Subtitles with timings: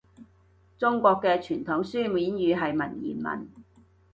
[0.79, 3.47] 中國嘅傳統書面語係文言文